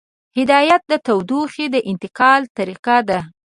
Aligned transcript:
هدایت 0.37 0.81
د 0.87 0.93
تودوخې 1.05 1.65
د 1.73 1.75
انتقال 1.91 2.41
طریقه 2.57 2.97
ده. 3.09 3.19